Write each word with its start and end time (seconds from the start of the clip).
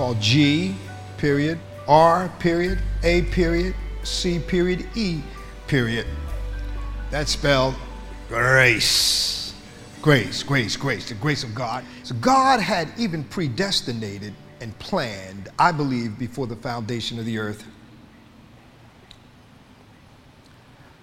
Called 0.00 0.18
G 0.18 0.74
period, 1.18 1.58
R 1.86 2.32
period, 2.38 2.78
A 3.02 3.20
period, 3.24 3.74
C 4.02 4.38
period, 4.38 4.86
E 4.94 5.20
period. 5.66 6.06
That's 7.10 7.32
spelled 7.32 7.74
grace. 8.26 9.52
Grace, 10.00 10.42
grace, 10.42 10.74
grace, 10.74 11.10
the 11.10 11.16
grace 11.16 11.44
of 11.44 11.54
God. 11.54 11.84
So 12.02 12.14
God 12.14 12.60
had 12.60 12.90
even 12.96 13.24
predestinated 13.24 14.32
and 14.62 14.76
planned, 14.78 15.50
I 15.58 15.70
believe, 15.70 16.18
before 16.18 16.46
the 16.46 16.56
foundation 16.56 17.18
of 17.18 17.26
the 17.26 17.36
earth, 17.36 17.66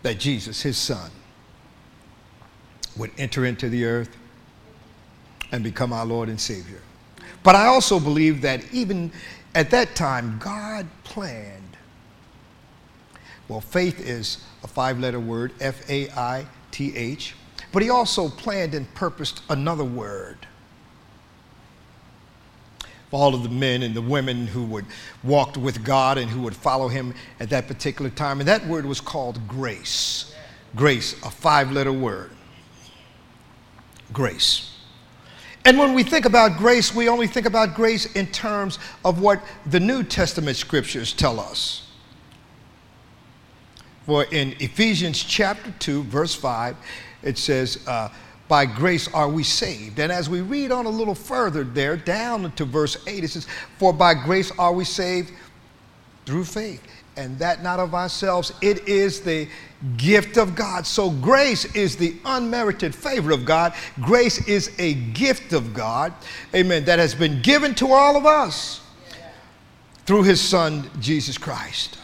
that 0.02 0.18
Jesus, 0.18 0.64
his 0.64 0.76
son, 0.76 1.12
would 2.98 3.12
enter 3.20 3.46
into 3.46 3.70
the 3.70 3.86
earth 3.86 4.18
and 5.52 5.64
become 5.64 5.94
our 5.94 6.04
Lord 6.04 6.30
and 6.30 6.42
Savior. 6.42 6.82
But 7.44 7.56
I 7.56 7.68
also 7.68 8.00
believe 8.00 8.42
that 8.42 8.64
even 8.74 9.12
at 9.56 9.72
that 9.72 9.96
time, 9.96 10.38
God 10.40 10.88
planned. 11.04 11.78
Well, 13.48 13.62
faith 13.62 14.00
is 14.06 14.44
a 14.64 14.68
five 14.68 15.00
letter 15.00 15.20
word, 15.20 15.54
F 15.60 15.90
A 15.90 16.10
I 16.10 16.46
T 16.72 16.96
H, 16.96 17.36
but 17.72 17.82
He 17.82 17.90
also 17.90 18.28
planned 18.28 18.74
and 18.76 18.94
purposed 18.94 19.42
another 19.50 19.86
word. 19.86 20.38
For 23.10 23.22
all 23.22 23.34
of 23.34 23.44
the 23.44 23.50
men 23.50 23.84
and 23.84 23.96
the 23.96 24.02
women 24.02 24.48
who 24.48 24.66
would 24.66 24.86
walk 25.24 25.56
with 25.56 25.86
God 25.86 26.18
and 26.18 26.30
who 26.30 26.42
would 26.42 26.56
follow 26.56 26.90
Him 26.90 27.14
at 27.40 27.50
that 27.52 27.68
particular 27.68 28.12
time. 28.12 28.40
And 28.42 28.50
that 28.50 28.68
word 28.68 28.86
was 28.86 29.00
called 29.00 29.48
grace. 29.48 30.36
Grace, 30.76 31.14
a 31.24 31.32
five 31.32 31.72
letter 31.72 31.94
word. 31.94 32.32
Grace. 34.12 34.77
And 35.68 35.78
when 35.78 35.94
we 35.94 36.02
think 36.02 36.24
about 36.24 36.58
grace, 36.58 36.96
we 36.96 37.10
only 37.10 37.28
think 37.28 37.46
about 37.46 37.76
grace 37.76 38.06
in 38.14 38.28
terms 38.28 38.80
of 39.04 39.20
what 39.20 39.44
the 39.66 39.82
New 39.82 40.02
Testament 40.02 40.56
scriptures 40.56 41.12
tell 41.12 41.42
us. 41.42 41.92
For 44.06 44.24
in 44.32 44.56
Ephesians 44.62 45.22
chapter 45.22 45.74
2, 45.80 46.04
verse 46.04 46.34
5, 46.34 46.78
it 47.22 47.38
says, 47.38 47.86
uh, 47.86 48.08
By 48.48 48.66
grace 48.66 49.10
are 49.14 49.28
we 49.28 49.44
saved. 49.44 50.00
And 50.00 50.10
as 50.10 50.30
we 50.30 50.40
read 50.40 50.72
on 50.72 50.86
a 50.86 50.90
little 50.90 51.14
further 51.14 51.66
there, 51.66 51.98
down 51.98 52.50
to 52.54 52.64
verse 52.64 53.06
8, 53.06 53.26
it 53.26 53.32
says, 53.32 53.46
For 53.78 53.92
by 53.92 54.14
grace 54.14 54.54
are 54.58 54.72
we 54.72 54.86
saved 54.86 55.34
through 56.26 56.46
faith 56.46 56.82
and 57.18 57.38
that 57.40 57.64
not 57.64 57.80
of 57.80 57.94
ourselves. 57.94 58.54
It 58.62 58.88
is 58.88 59.22
the 59.22 59.48
gift 59.98 60.38
of 60.38 60.56
God. 60.56 60.86
So 60.86 61.10
grace 61.10 61.66
is 61.76 61.98
the 61.98 62.16
unmerited 62.26 62.96
favor 62.96 63.32
of 63.32 63.46
God. 63.46 63.74
Grace 64.02 64.48
is 64.48 64.72
a 64.80 64.94
gift 64.94 65.54
of 65.54 65.74
God, 65.74 66.14
amen, 66.56 66.86
that 66.86 67.00
has 67.00 67.14
been 67.14 67.42
given 67.42 67.76
to 67.76 67.92
all 67.92 68.16
of 68.16 68.26
us 68.26 68.82
through 70.06 70.24
his 70.24 70.40
son, 70.40 70.90
Jesus 71.00 71.38
Christ. 71.38 71.98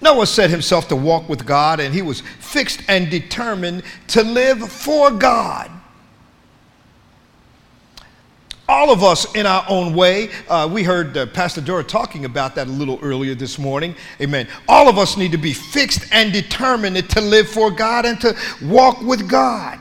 Noah 0.00 0.26
set 0.26 0.50
himself 0.50 0.88
to 0.88 0.96
walk 0.96 1.28
with 1.28 1.44
God, 1.46 1.78
and 1.78 1.94
he 1.94 2.02
was 2.02 2.22
fixed 2.22 2.82
and 2.88 3.10
determined 3.10 3.82
to 4.08 4.22
live 4.22 4.70
for 4.70 5.10
God 5.10 5.70
all 8.70 8.92
of 8.92 9.02
us 9.02 9.34
in 9.34 9.46
our 9.46 9.64
own 9.68 9.92
way. 9.94 10.30
Uh, 10.48 10.68
we 10.72 10.84
heard 10.84 11.16
uh, 11.16 11.26
Pastor 11.26 11.60
Dora 11.60 11.82
talking 11.82 12.24
about 12.24 12.54
that 12.54 12.68
a 12.68 12.70
little 12.70 13.00
earlier 13.02 13.34
this 13.34 13.58
morning. 13.58 13.96
Amen. 14.20 14.46
All 14.68 14.88
of 14.88 14.96
us 14.96 15.16
need 15.16 15.32
to 15.32 15.38
be 15.38 15.52
fixed 15.52 16.06
and 16.12 16.32
determined 16.32 17.10
to 17.10 17.20
live 17.20 17.48
for 17.48 17.72
God 17.72 18.06
and 18.06 18.20
to 18.20 18.36
walk 18.62 19.02
with 19.02 19.28
God. 19.28 19.80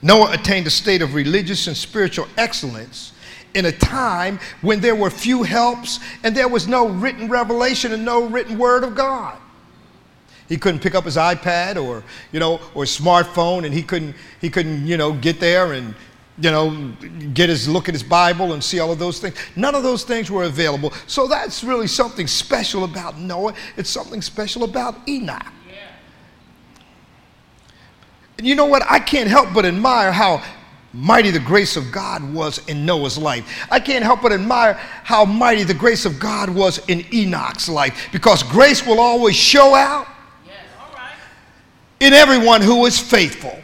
Noah 0.00 0.32
attained 0.32 0.66
a 0.66 0.70
state 0.70 1.02
of 1.02 1.14
religious 1.14 1.66
and 1.66 1.76
spiritual 1.76 2.26
excellence 2.38 3.12
in 3.52 3.66
a 3.66 3.72
time 3.72 4.38
when 4.62 4.80
there 4.80 4.94
were 4.94 5.10
few 5.10 5.42
helps 5.42 6.00
and 6.22 6.34
there 6.34 6.48
was 6.48 6.66
no 6.66 6.88
written 6.88 7.28
revelation 7.28 7.92
and 7.92 8.04
no 8.04 8.26
written 8.26 8.56
word 8.56 8.82
of 8.82 8.94
God. 8.94 9.36
He 10.48 10.56
couldn't 10.56 10.80
pick 10.80 10.94
up 10.94 11.04
his 11.04 11.16
iPad 11.16 11.82
or, 11.82 12.04
you 12.30 12.40
know, 12.40 12.60
or 12.74 12.84
smartphone 12.84 13.64
and 13.64 13.74
he 13.74 13.82
couldn't, 13.82 14.14
he 14.40 14.48
couldn't, 14.48 14.86
you 14.86 14.96
know, 14.96 15.12
get 15.12 15.40
there 15.40 15.72
and 15.72 15.94
you 16.38 16.50
know, 16.50 16.92
get 17.32 17.48
his 17.48 17.68
look 17.68 17.88
at 17.88 17.94
his 17.94 18.02
Bible 18.02 18.52
and 18.52 18.62
see 18.62 18.78
all 18.78 18.92
of 18.92 18.98
those 18.98 19.18
things. 19.18 19.36
None 19.56 19.74
of 19.74 19.82
those 19.82 20.04
things 20.04 20.30
were 20.30 20.44
available. 20.44 20.92
So 21.06 21.26
that's 21.26 21.64
really 21.64 21.86
something 21.86 22.26
special 22.26 22.84
about 22.84 23.18
Noah. 23.18 23.54
It's 23.76 23.88
something 23.88 24.20
special 24.20 24.64
about 24.64 24.96
Enoch. 25.08 25.46
Yeah. 25.68 25.74
And 28.38 28.46
you 28.46 28.54
know 28.54 28.66
what? 28.66 28.82
I 28.90 28.98
can't 28.98 29.30
help 29.30 29.54
but 29.54 29.64
admire 29.64 30.12
how 30.12 30.42
mighty 30.92 31.30
the 31.30 31.40
grace 31.40 31.76
of 31.76 31.90
God 31.90 32.22
was 32.34 32.58
in 32.68 32.84
Noah's 32.84 33.16
life. 33.16 33.66
I 33.70 33.80
can't 33.80 34.04
help 34.04 34.20
but 34.20 34.32
admire 34.32 34.74
how 34.74 35.24
mighty 35.24 35.62
the 35.62 35.74
grace 35.74 36.04
of 36.04 36.18
God 36.20 36.50
was 36.50 36.86
in 36.88 37.04
Enoch's 37.14 37.68
life 37.68 38.08
because 38.12 38.42
grace 38.42 38.86
will 38.86 39.00
always 39.00 39.36
show 39.36 39.74
out 39.74 40.06
yes. 40.46 40.56
in 42.00 42.12
everyone 42.12 42.60
who 42.60 42.84
is 42.84 42.98
faithful. 42.98 43.58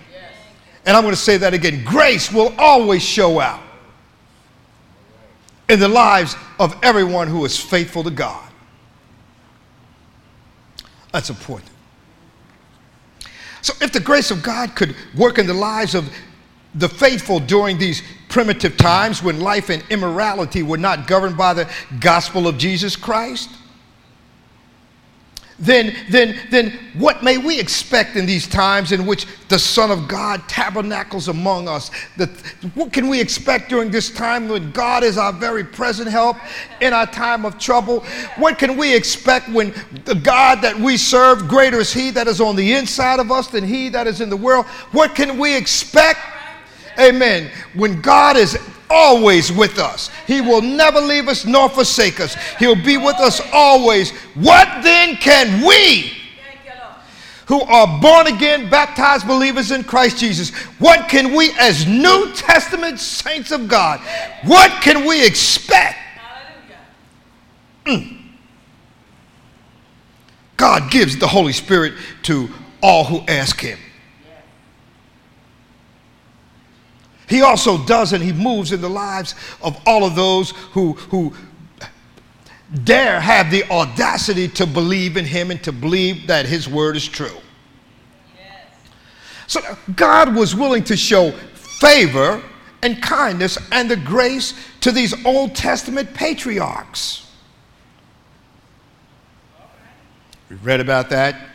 And 0.84 0.96
I'm 0.96 1.02
going 1.02 1.14
to 1.14 1.20
say 1.20 1.36
that 1.38 1.54
again 1.54 1.84
grace 1.84 2.32
will 2.32 2.54
always 2.58 3.02
show 3.02 3.40
out 3.40 3.60
in 5.68 5.78
the 5.80 5.88
lives 5.88 6.36
of 6.58 6.76
everyone 6.82 7.28
who 7.28 7.44
is 7.44 7.58
faithful 7.58 8.04
to 8.04 8.10
God. 8.10 8.48
That's 11.12 11.30
important. 11.30 11.70
So, 13.60 13.74
if 13.80 13.92
the 13.92 14.00
grace 14.00 14.30
of 14.30 14.42
God 14.42 14.74
could 14.74 14.96
work 15.16 15.38
in 15.38 15.46
the 15.46 15.54
lives 15.54 15.94
of 15.94 16.12
the 16.74 16.88
faithful 16.88 17.38
during 17.38 17.78
these 17.78 18.02
primitive 18.28 18.76
times 18.76 19.22
when 19.22 19.40
life 19.40 19.68
and 19.68 19.84
immorality 19.90 20.62
were 20.62 20.78
not 20.78 21.06
governed 21.06 21.36
by 21.36 21.54
the 21.54 21.70
gospel 22.00 22.48
of 22.48 22.58
Jesus 22.58 22.96
Christ, 22.96 23.50
then, 25.62 25.94
then, 26.10 26.36
then 26.50 26.72
what 26.94 27.22
may 27.22 27.38
we 27.38 27.60
expect 27.60 28.16
in 28.16 28.26
these 28.26 28.48
times 28.48 28.90
in 28.90 29.06
which 29.06 29.26
the 29.48 29.60
Son 29.60 29.92
of 29.92 30.08
God 30.08 30.42
tabernacles 30.48 31.28
among 31.28 31.68
us? 31.68 31.92
That, 32.16 32.30
what 32.74 32.92
can 32.92 33.06
we 33.06 33.20
expect 33.20 33.68
during 33.68 33.88
this 33.88 34.10
time 34.10 34.48
when 34.48 34.72
God 34.72 35.04
is 35.04 35.16
our 35.16 35.32
very 35.32 35.62
present 35.62 36.10
help 36.10 36.36
in 36.80 36.92
our 36.92 37.06
time 37.06 37.46
of 37.46 37.58
trouble? 37.60 38.00
What 38.38 38.58
can 38.58 38.76
we 38.76 38.92
expect 38.92 39.50
when 39.50 39.72
the 40.04 40.16
God 40.16 40.62
that 40.62 40.76
we 40.76 40.96
serve, 40.96 41.46
greater 41.46 41.78
is 41.78 41.92
He 41.92 42.10
that 42.10 42.26
is 42.26 42.40
on 42.40 42.56
the 42.56 42.72
inside 42.72 43.20
of 43.20 43.30
us 43.30 43.46
than 43.46 43.62
He 43.62 43.88
that 43.90 44.08
is 44.08 44.20
in 44.20 44.30
the 44.30 44.36
world? 44.36 44.66
What 44.90 45.14
can 45.14 45.38
we 45.38 45.56
expect? 45.56 46.18
Amen. 46.98 47.52
When 47.74 48.00
God 48.02 48.36
is 48.36 48.58
always 48.92 49.50
with 49.50 49.78
us. 49.78 50.10
He 50.26 50.40
will 50.40 50.60
never 50.60 51.00
leave 51.00 51.28
us 51.28 51.44
nor 51.44 51.68
forsake 51.68 52.20
us. 52.20 52.34
He'll 52.58 52.76
be 52.76 52.96
with 52.96 53.16
us 53.16 53.40
always. 53.52 54.10
What 54.34 54.68
then 54.82 55.16
can 55.16 55.66
we, 55.66 56.12
who 57.46 57.62
are 57.62 58.00
born 58.00 58.26
again, 58.26 58.68
baptized 58.70 59.26
believers 59.26 59.70
in 59.70 59.84
Christ 59.84 60.18
Jesus, 60.18 60.50
what 60.78 61.08
can 61.08 61.34
we, 61.34 61.52
as 61.58 61.86
New 61.86 62.32
Testament 62.34 62.98
saints 63.00 63.50
of 63.50 63.68
God, 63.68 64.00
what 64.44 64.82
can 64.82 65.06
we 65.06 65.26
expect? 65.26 65.98
Mm. 67.84 68.18
God 70.56 70.90
gives 70.90 71.16
the 71.18 71.26
Holy 71.26 71.52
Spirit 71.52 71.94
to 72.22 72.48
all 72.80 73.04
who 73.04 73.20
ask 73.26 73.60
Him. 73.60 73.78
He 77.32 77.40
also 77.40 77.78
does 77.86 78.12
and 78.12 78.22
he 78.22 78.30
moves 78.30 78.72
in 78.72 78.82
the 78.82 78.90
lives 78.90 79.34
of 79.62 79.80
all 79.86 80.04
of 80.04 80.14
those 80.14 80.50
who, 80.72 80.92
who 80.92 81.32
dare 82.84 83.18
have 83.20 83.50
the 83.50 83.64
audacity 83.70 84.48
to 84.48 84.66
believe 84.66 85.16
in 85.16 85.24
him 85.24 85.50
and 85.50 85.64
to 85.64 85.72
believe 85.72 86.26
that 86.26 86.44
his 86.44 86.68
word 86.68 86.94
is 86.94 87.08
true. 87.08 87.38
Yes. 88.36 88.66
So 89.46 89.60
God 89.96 90.36
was 90.36 90.54
willing 90.54 90.84
to 90.84 90.94
show 90.94 91.30
favor 91.54 92.42
and 92.82 93.02
kindness 93.02 93.56
and 93.70 93.90
the 93.90 93.96
grace 93.96 94.52
to 94.80 94.92
these 94.92 95.14
Old 95.24 95.54
Testament 95.54 96.12
patriarchs. 96.12 97.32
We 100.50 100.56
read 100.56 100.80
about 100.80 101.08
that. 101.08 101.48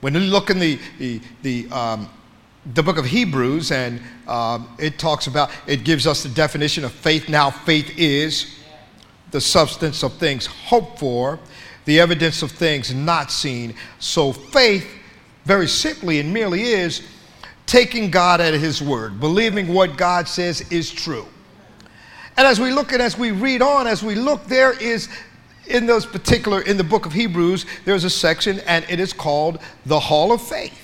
When 0.00 0.14
you 0.14 0.20
look 0.20 0.50
in 0.50 0.60
the, 0.60 0.78
the, 1.00 1.20
the 1.42 1.68
um, 1.72 2.08
the 2.72 2.82
book 2.82 2.96
of 2.96 3.04
Hebrews, 3.04 3.70
and 3.70 4.00
um, 4.26 4.74
it 4.78 4.98
talks 4.98 5.26
about, 5.26 5.50
it 5.66 5.84
gives 5.84 6.06
us 6.06 6.22
the 6.22 6.30
definition 6.30 6.84
of 6.84 6.92
faith. 6.92 7.28
Now, 7.28 7.50
faith 7.50 7.92
is 7.98 8.58
the 9.30 9.40
substance 9.40 10.02
of 10.02 10.14
things 10.14 10.46
hoped 10.46 10.98
for, 10.98 11.38
the 11.84 12.00
evidence 12.00 12.42
of 12.42 12.50
things 12.50 12.94
not 12.94 13.30
seen. 13.30 13.74
So, 13.98 14.32
faith, 14.32 14.88
very 15.44 15.68
simply 15.68 16.20
and 16.20 16.32
merely, 16.32 16.62
is 16.62 17.02
taking 17.66 18.10
God 18.10 18.40
at 18.40 18.54
His 18.54 18.80
word, 18.80 19.20
believing 19.20 19.68
what 19.68 19.98
God 19.98 20.26
says 20.26 20.62
is 20.72 20.90
true. 20.90 21.26
And 22.36 22.46
as 22.46 22.58
we 22.58 22.72
look 22.72 22.92
and 22.92 23.02
as 23.02 23.18
we 23.18 23.30
read 23.30 23.60
on, 23.60 23.86
as 23.86 24.02
we 24.02 24.14
look, 24.14 24.46
there 24.46 24.72
is 24.80 25.08
in 25.66 25.86
those 25.86 26.04
particular, 26.04 26.62
in 26.62 26.76
the 26.76 26.84
book 26.84 27.06
of 27.06 27.12
Hebrews, 27.12 27.64
there's 27.84 28.04
a 28.04 28.10
section, 28.10 28.60
and 28.60 28.84
it 28.88 29.00
is 29.00 29.12
called 29.12 29.60
the 29.86 29.98
Hall 29.98 30.32
of 30.32 30.42
Faith 30.42 30.83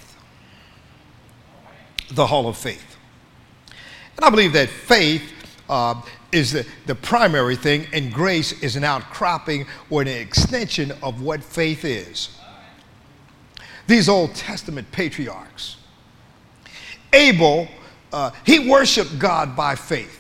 the 2.12 2.26
hall 2.26 2.48
of 2.48 2.56
faith. 2.56 2.96
And 4.16 4.24
I 4.24 4.30
believe 4.30 4.52
that 4.52 4.68
faith 4.68 5.22
uh, 5.68 6.00
is 6.32 6.52
the, 6.52 6.66
the 6.86 6.94
primary 6.94 7.56
thing, 7.56 7.86
and 7.92 8.12
grace 8.12 8.52
is 8.62 8.76
an 8.76 8.84
outcropping 8.84 9.66
or 9.88 10.02
an 10.02 10.08
extension 10.08 10.92
of 11.02 11.22
what 11.22 11.42
faith 11.42 11.84
is. 11.84 12.36
These 13.86 14.08
Old 14.08 14.34
Testament 14.34 14.90
patriarchs, 14.92 15.76
Abel, 17.12 17.68
uh, 18.12 18.30
he 18.44 18.68
worshiped 18.68 19.18
God 19.18 19.56
by 19.56 19.74
faith. 19.74 20.16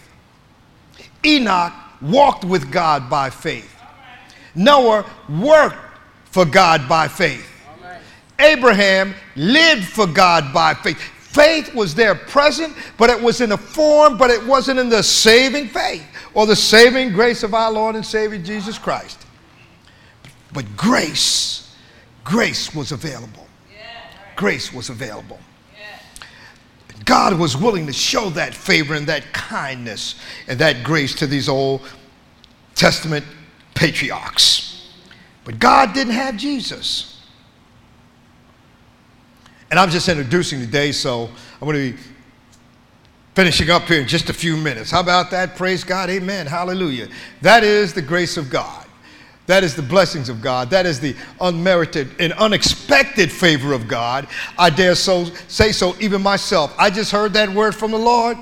Enoch 1.24 1.72
walked 2.00 2.44
with 2.44 2.72
God 2.72 3.10
by 3.10 3.30
faith. 3.30 3.76
Noah 4.54 5.04
worked 5.28 5.76
for 6.24 6.44
God 6.44 6.88
by 6.88 7.08
faith. 7.08 7.46
Abraham 8.38 9.14
lived 9.36 9.84
for 9.84 10.06
God 10.06 10.52
by 10.52 10.74
faith. 10.74 10.98
Faith 11.30 11.72
was 11.76 11.94
there 11.94 12.16
present, 12.16 12.74
but 12.98 13.08
it 13.08 13.22
was 13.22 13.40
in 13.40 13.52
a 13.52 13.56
form, 13.56 14.18
but 14.18 14.30
it 14.30 14.44
wasn't 14.44 14.80
in 14.80 14.88
the 14.88 15.00
saving 15.00 15.68
faith 15.68 16.04
or 16.34 16.44
the 16.44 16.56
saving 16.56 17.12
grace 17.12 17.44
of 17.44 17.54
our 17.54 17.70
Lord 17.70 17.94
and 17.94 18.04
Savior 18.04 18.38
Jesus 18.38 18.78
Christ. 18.78 19.26
But 20.52 20.64
grace, 20.76 21.72
grace 22.24 22.74
was 22.74 22.90
available. 22.90 23.46
Grace 24.34 24.72
was 24.72 24.88
available. 24.88 25.38
God 27.04 27.38
was 27.38 27.56
willing 27.56 27.86
to 27.86 27.92
show 27.92 28.30
that 28.30 28.52
favor 28.52 28.94
and 28.94 29.06
that 29.06 29.32
kindness 29.32 30.16
and 30.48 30.58
that 30.58 30.82
grace 30.82 31.14
to 31.16 31.28
these 31.28 31.48
Old 31.48 31.82
Testament 32.74 33.24
patriarchs. 33.74 34.88
But 35.44 35.60
God 35.60 35.92
didn't 35.94 36.14
have 36.14 36.36
Jesus. 36.36 37.09
And 39.70 39.78
I'm 39.78 39.90
just 39.90 40.08
introducing 40.08 40.60
today, 40.60 40.90
so 40.92 41.30
I'm 41.60 41.68
going 41.68 41.92
to 41.92 41.96
be 41.96 42.02
finishing 43.34 43.70
up 43.70 43.82
here 43.82 44.00
in 44.00 44.08
just 44.08 44.28
a 44.28 44.32
few 44.32 44.56
minutes. 44.56 44.90
How 44.90 45.00
about 45.00 45.30
that? 45.30 45.56
Praise 45.56 45.84
God. 45.84 46.10
Amen. 46.10 46.46
Hallelujah. 46.46 47.08
That 47.42 47.62
is 47.62 47.94
the 47.94 48.02
grace 48.02 48.36
of 48.36 48.50
God. 48.50 48.86
That 49.46 49.64
is 49.64 49.74
the 49.74 49.82
blessings 49.82 50.28
of 50.28 50.40
God. 50.40 50.70
That 50.70 50.86
is 50.86 51.00
the 51.00 51.16
unmerited 51.40 52.08
and 52.18 52.32
unexpected 52.34 53.32
favor 53.32 53.72
of 53.72 53.88
God. 53.88 54.28
I 54.58 54.70
dare 54.70 54.94
so 54.94 55.24
say 55.48 55.72
so 55.72 55.96
even 55.98 56.22
myself. 56.22 56.74
I 56.78 56.90
just 56.90 57.10
heard 57.10 57.32
that 57.32 57.48
word 57.48 57.74
from 57.74 57.90
the 57.90 57.98
Lord. 57.98 58.36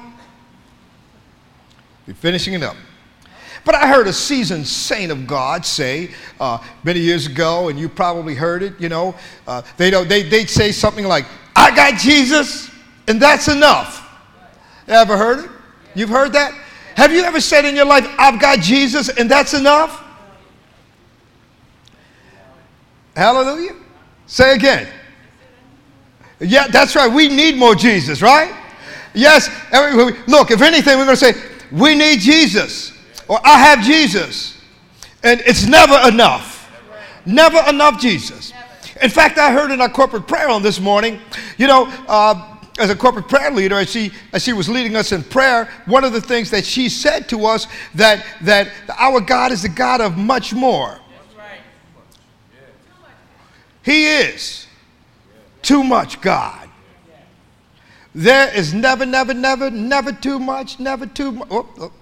Be 2.06 2.12
finishing 2.12 2.54
it 2.54 2.62
up. 2.62 2.76
But 3.68 3.74
I 3.74 3.86
heard 3.86 4.06
a 4.06 4.14
seasoned 4.14 4.66
saint 4.66 5.12
of 5.12 5.26
God 5.26 5.66
say 5.66 6.08
uh, 6.40 6.56
many 6.84 7.00
years 7.00 7.26
ago, 7.26 7.68
and 7.68 7.78
you 7.78 7.90
probably 7.90 8.34
heard 8.34 8.62
it, 8.62 8.72
you 8.80 8.88
know, 8.88 9.14
uh, 9.46 9.60
they, 9.76 9.90
don't, 9.90 10.08
they, 10.08 10.22
they'd 10.22 10.48
say 10.48 10.72
something 10.72 11.04
like, 11.04 11.26
I 11.54 11.76
got 11.76 12.00
Jesus, 12.00 12.70
and 13.08 13.20
that's 13.20 13.46
enough. 13.48 14.08
Ever 14.86 15.18
heard 15.18 15.44
it? 15.44 15.50
You've 15.94 16.08
heard 16.08 16.32
that? 16.32 16.54
Have 16.94 17.12
you 17.12 17.20
ever 17.20 17.42
said 17.42 17.66
in 17.66 17.76
your 17.76 17.84
life, 17.84 18.08
I've 18.18 18.40
got 18.40 18.60
Jesus, 18.60 19.10
and 19.10 19.30
that's 19.30 19.52
enough? 19.52 20.02
Hallelujah. 23.14 23.76
Say 24.26 24.54
again. 24.54 24.88
Yeah, 26.40 26.68
that's 26.68 26.96
right. 26.96 27.12
We 27.12 27.28
need 27.28 27.58
more 27.58 27.74
Jesus, 27.74 28.22
right? 28.22 28.50
Yes. 29.12 29.50
Look, 30.26 30.52
if 30.52 30.62
anything, 30.62 30.96
we're 30.96 31.04
going 31.04 31.18
to 31.18 31.32
say, 31.34 31.34
we 31.70 31.94
need 31.94 32.20
Jesus, 32.20 32.94
or 33.28 33.38
I 33.44 33.58
have 33.58 33.82
Jesus. 33.82 34.60
And 35.22 35.40
it's 35.46 35.66
never 35.66 36.08
enough. 36.08 36.70
Never 37.26 37.58
enough 37.68 38.00
Jesus. 38.00 38.52
In 39.02 39.10
fact, 39.10 39.38
I 39.38 39.52
heard 39.52 39.70
in 39.70 39.80
our 39.80 39.88
corporate 39.88 40.26
prayer 40.26 40.48
on 40.48 40.62
this 40.62 40.80
morning, 40.80 41.20
you 41.56 41.66
know, 41.66 41.86
uh, 42.08 42.56
as 42.78 42.90
a 42.90 42.96
corporate 42.96 43.28
prayer 43.28 43.50
leader, 43.50 43.76
as 43.76 43.90
she, 43.90 44.12
as 44.32 44.42
she 44.42 44.52
was 44.52 44.68
leading 44.68 44.96
us 44.96 45.12
in 45.12 45.22
prayer, 45.22 45.68
one 45.86 46.04
of 46.04 46.12
the 46.12 46.20
things 46.20 46.50
that 46.50 46.64
she 46.64 46.88
said 46.88 47.28
to 47.28 47.44
us 47.44 47.66
that, 47.94 48.24
that 48.42 48.70
our 48.98 49.20
God 49.20 49.52
is 49.52 49.62
the 49.62 49.68
God 49.68 50.00
of 50.00 50.16
much 50.16 50.54
more. 50.54 50.98
He 53.82 54.06
is 54.06 54.66
too 55.62 55.82
much 55.82 56.20
God. 56.20 56.68
There 58.14 58.54
is 58.54 58.74
never, 58.74 59.06
never, 59.06 59.32
never, 59.34 59.70
never 59.70 60.12
too 60.12 60.38
much, 60.38 60.80
never 60.80 61.06
too 61.06 61.32
much. 61.32 61.48
Oh, 61.50 61.68
oh. 61.78 61.92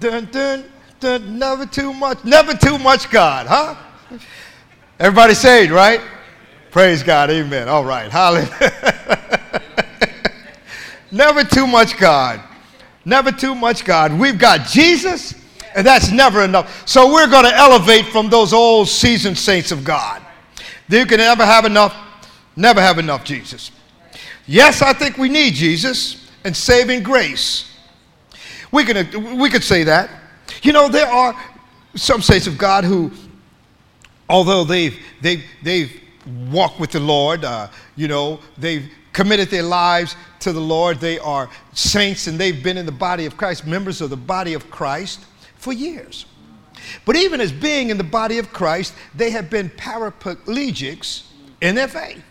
Dun, 0.00 0.26
dun, 0.26 0.64
dun, 1.00 1.38
never 1.38 1.66
too 1.66 1.92
much, 1.92 2.24
never 2.24 2.54
too 2.54 2.78
much 2.78 3.10
God, 3.10 3.46
huh? 3.46 3.74
Everybody 4.98 5.34
saved, 5.34 5.72
right? 5.72 6.00
Praise 6.70 7.02
God, 7.02 7.30
amen. 7.30 7.68
All 7.68 7.84
right, 7.84 8.10
hallelujah. 8.10 9.20
never 11.10 11.44
too 11.44 11.66
much 11.66 11.96
God. 11.96 12.40
Never 13.04 13.30
too 13.30 13.54
much 13.54 13.84
God. 13.84 14.18
We've 14.18 14.38
got 14.38 14.66
Jesus 14.66 15.34
and 15.74 15.86
that's 15.86 16.10
never 16.10 16.42
enough. 16.42 16.88
So 16.88 17.12
we're 17.12 17.28
going 17.28 17.44
to 17.44 17.54
elevate 17.54 18.06
from 18.06 18.30
those 18.30 18.52
old 18.52 18.88
seasoned 18.88 19.36
saints 19.36 19.72
of 19.72 19.84
God. 19.84 20.22
You 20.88 21.04
can 21.06 21.18
never 21.18 21.44
have 21.44 21.64
enough, 21.64 21.96
never 22.56 22.80
have 22.80 22.98
enough 22.98 23.24
Jesus. 23.24 23.72
Yes, 24.46 24.82
I 24.82 24.92
think 24.92 25.18
we 25.18 25.28
need 25.28 25.54
Jesus 25.54 26.30
and 26.44 26.56
saving 26.56 27.02
grace. 27.02 27.73
We 28.74 28.84
can, 28.84 29.38
we 29.38 29.50
could 29.50 29.62
say 29.62 29.84
that. 29.84 30.10
You 30.62 30.72
know, 30.72 30.88
there 30.88 31.06
are 31.06 31.40
some 31.94 32.20
saints 32.20 32.48
of 32.48 32.58
God 32.58 32.82
who, 32.82 33.12
although 34.28 34.64
they've, 34.64 34.98
they've, 35.22 35.44
they've 35.62 36.00
walked 36.50 36.80
with 36.80 36.90
the 36.90 36.98
Lord, 36.98 37.44
uh, 37.44 37.68
you 37.94 38.08
know, 38.08 38.40
they've 38.58 38.90
committed 39.12 39.48
their 39.48 39.62
lives 39.62 40.16
to 40.40 40.52
the 40.52 40.60
Lord, 40.60 40.98
they 40.98 41.20
are 41.20 41.48
saints 41.72 42.26
and 42.26 42.36
they've 42.36 42.64
been 42.64 42.76
in 42.76 42.84
the 42.84 42.90
body 42.90 43.26
of 43.26 43.36
Christ, 43.36 43.64
members 43.64 44.00
of 44.00 44.10
the 44.10 44.16
body 44.16 44.54
of 44.54 44.68
Christ 44.72 45.20
for 45.54 45.72
years. 45.72 46.26
But 47.04 47.14
even 47.14 47.40
as 47.40 47.52
being 47.52 47.90
in 47.90 47.96
the 47.96 48.02
body 48.02 48.38
of 48.38 48.52
Christ, 48.52 48.92
they 49.14 49.30
have 49.30 49.50
been 49.50 49.70
paraplegics 49.70 51.26
in 51.60 51.76
their 51.76 51.86
faith. 51.86 52.24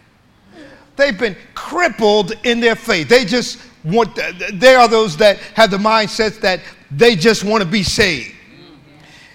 They've 0.97 1.17
been 1.17 1.37
crippled 1.55 2.33
in 2.43 2.59
their 2.59 2.75
faith. 2.75 3.07
They 3.07 3.23
just 3.23 3.59
want, 3.83 4.19
they 4.53 4.75
are 4.75 4.87
those 4.87 5.17
that 5.17 5.37
have 5.55 5.71
the 5.71 5.77
mindset 5.77 6.39
that 6.41 6.61
they 6.91 7.15
just 7.15 7.43
want 7.43 7.63
to 7.63 7.69
be 7.69 7.83
saved. 7.83 8.33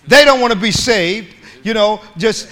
They 0.07 0.25
don't 0.25 0.41
want 0.41 0.53
to 0.53 0.59
be 0.59 0.71
saved, 0.71 1.35
you 1.63 1.75
know, 1.75 2.01
just 2.17 2.49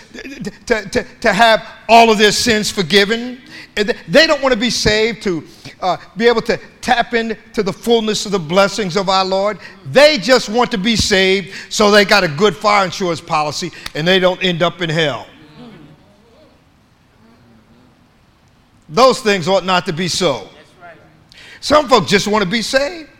to, 0.67 0.89
to, 0.91 1.07
to 1.21 1.33
have 1.33 1.67
all 1.89 2.11
of 2.11 2.19
their 2.19 2.33
sins 2.33 2.71
forgiven. 2.71 3.41
They 3.75 4.27
don't 4.27 4.43
want 4.43 4.53
to 4.55 4.61
be 4.61 4.71
saved 4.71 5.23
to 5.23 5.45
uh, 5.81 5.97
be 6.17 6.27
able 6.27 6.43
to 6.43 6.59
tap 6.81 7.15
into 7.15 7.63
the 7.63 7.73
fullness 7.73 8.27
of 8.27 8.33
the 8.33 8.39
blessings 8.39 8.97
of 8.97 9.09
our 9.09 9.25
Lord. 9.25 9.59
They 9.87 10.19
just 10.19 10.49
want 10.49 10.71
to 10.73 10.79
be 10.79 10.97
saved 10.97 11.55
so 11.71 11.91
they 11.91 12.05
got 12.05 12.25
a 12.25 12.29
good 12.29 12.57
fire 12.57 12.85
insurance 12.85 13.21
policy 13.21 13.71
and 13.95 14.07
they 14.07 14.19
don't 14.19 14.43
end 14.43 14.63
up 14.63 14.81
in 14.81 14.91
hell. 14.91 15.27
Those 18.89 19.21
things 19.21 19.49
ought 19.49 19.65
not 19.65 19.85
to 19.87 19.93
be 19.93 20.09
so. 20.09 20.49
Some 21.67 21.89
folks 21.89 22.09
just 22.09 22.29
want 22.29 22.45
to 22.45 22.49
be 22.49 22.63
saved. 22.63 23.11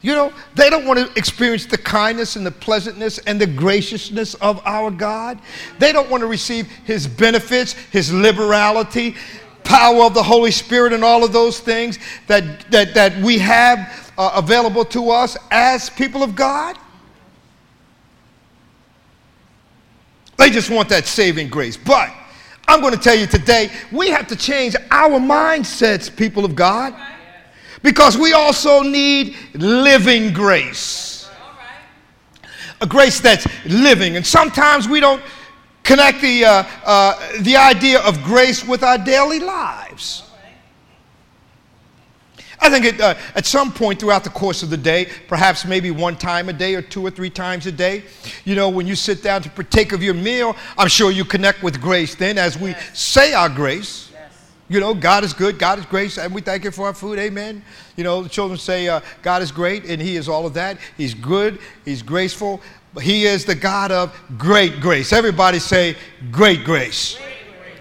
You 0.00 0.12
know, 0.12 0.32
they 0.56 0.68
don't 0.68 0.84
want 0.84 0.98
to 0.98 1.16
experience 1.16 1.64
the 1.64 1.78
kindness 1.78 2.34
and 2.34 2.44
the 2.44 2.50
pleasantness 2.50 3.18
and 3.18 3.40
the 3.40 3.46
graciousness 3.46 4.34
of 4.34 4.60
our 4.66 4.90
God. 4.90 5.38
They 5.78 5.92
don't 5.92 6.10
want 6.10 6.22
to 6.22 6.26
receive 6.26 6.66
His 6.84 7.06
benefits, 7.06 7.74
His 7.74 8.12
liberality 8.12 9.14
power 9.62 10.02
of 10.02 10.14
the 10.14 10.22
Holy 10.24 10.50
Spirit 10.50 10.92
and 10.92 11.04
all 11.04 11.22
of 11.22 11.32
those 11.32 11.60
things 11.60 12.00
that, 12.26 12.68
that, 12.72 12.94
that 12.94 13.16
we 13.18 13.38
have 13.38 14.12
uh, 14.18 14.32
available 14.34 14.84
to 14.86 15.10
us 15.10 15.36
as 15.52 15.88
people 15.88 16.24
of 16.24 16.34
God. 16.34 16.76
They 20.36 20.50
just 20.50 20.68
want 20.68 20.88
that 20.88 21.06
saving 21.06 21.48
grace. 21.48 21.76
But 21.76 22.12
I'm 22.66 22.80
going 22.80 22.92
to 22.92 23.00
tell 23.00 23.14
you 23.14 23.28
today, 23.28 23.70
we 23.92 24.08
have 24.08 24.26
to 24.26 24.34
change 24.34 24.74
our 24.90 25.20
mindsets, 25.20 26.14
people 26.14 26.44
of 26.44 26.56
God, 26.56 26.92
because 27.82 28.16
we 28.16 28.32
also 28.32 28.82
need 28.82 29.36
living 29.54 30.32
grace. 30.32 31.28
A 32.80 32.86
grace 32.86 33.20
that's 33.20 33.46
living. 33.66 34.16
And 34.16 34.26
sometimes 34.26 34.88
we 34.88 35.00
don't 35.00 35.22
connect 35.82 36.20
the, 36.20 36.44
uh, 36.44 36.64
uh, 36.84 37.40
the 37.40 37.56
idea 37.56 38.00
of 38.00 38.22
grace 38.22 38.64
with 38.64 38.82
our 38.82 38.98
daily 38.98 39.40
lives. 39.40 40.22
I 42.60 42.70
think 42.70 42.84
it, 42.84 43.00
uh, 43.00 43.14
at 43.34 43.46
some 43.46 43.72
point 43.72 44.00
throughout 44.00 44.24
the 44.24 44.30
course 44.30 44.62
of 44.62 44.70
the 44.70 44.76
day, 44.76 45.08
perhaps 45.28 45.64
maybe 45.64 45.90
one 45.90 46.16
time 46.16 46.48
a 46.48 46.52
day 46.52 46.74
or 46.74 46.82
two 46.82 47.06
or 47.06 47.10
three 47.10 47.30
times 47.30 47.66
a 47.66 47.72
day, 47.72 48.02
you 48.44 48.54
know, 48.54 48.68
when 48.68 48.86
you 48.86 48.96
sit 48.96 49.22
down 49.22 49.42
to 49.42 49.50
partake 49.50 49.92
of 49.92 50.02
your 50.02 50.14
meal, 50.14 50.56
I'm 50.76 50.88
sure 50.88 51.10
you 51.10 51.24
connect 51.24 51.62
with 51.62 51.80
grace 51.80 52.14
then 52.14 52.36
as 52.36 52.58
we 52.58 52.74
say 52.92 53.32
our 53.32 53.48
grace. 53.48 54.07
You 54.68 54.80
know, 54.80 54.92
God 54.92 55.24
is 55.24 55.32
good, 55.32 55.58
God 55.58 55.78
is 55.78 55.86
grace, 55.86 56.18
and 56.18 56.34
we 56.34 56.42
thank 56.42 56.64
Him 56.64 56.72
for 56.72 56.86
our 56.86 56.94
food, 56.94 57.18
amen. 57.18 57.62
You 57.96 58.04
know, 58.04 58.22
the 58.22 58.28
children 58.28 58.58
say, 58.58 58.88
uh, 58.88 59.00
God 59.22 59.40
is 59.40 59.50
great, 59.50 59.84
and 59.84 60.00
He 60.00 60.16
is 60.16 60.28
all 60.28 60.46
of 60.46 60.54
that. 60.54 60.76
He's 60.96 61.14
good, 61.14 61.58
He's 61.86 62.02
graceful, 62.02 62.60
he 63.00 63.26
is 63.26 63.44
the 63.44 63.54
God 63.54 63.92
of 63.92 64.18
great 64.38 64.80
grace. 64.80 65.12
Everybody 65.12 65.58
say. 65.58 65.96
Great 66.30 66.64
grace. 66.64 67.18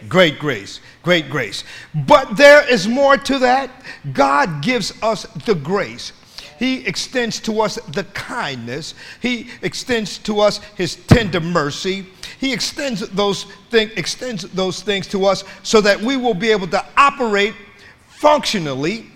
Great 0.07 0.37
grace. 0.37 0.79
Great 1.01 1.29
grace. 1.29 1.63
But 1.93 2.37
there 2.37 2.69
is 2.69 2.87
more 2.87 3.17
to 3.17 3.39
that. 3.39 3.71
God 4.13 4.61
gives 4.61 4.93
us 5.01 5.23
the 5.45 5.55
grace. 5.55 6.13
He 6.59 6.85
extends 6.85 7.39
to 7.41 7.61
us 7.61 7.75
the 7.87 8.03
kindness. 8.05 8.95
He 9.21 9.49
extends 9.61 10.17
to 10.19 10.39
us 10.39 10.57
his 10.75 10.95
tender 10.95 11.39
mercy. 11.39 12.07
He 12.39 12.53
extends 12.53 13.07
those, 13.09 13.45
thing, 13.69 13.89
extends 13.95 14.43
those 14.43 14.81
things 14.81 15.07
to 15.07 15.25
us 15.25 15.43
so 15.63 15.81
that 15.81 15.99
we 15.99 16.17
will 16.17 16.35
be 16.35 16.51
able 16.51 16.67
to 16.67 16.85
operate 16.95 17.55
functionally 18.09 19.07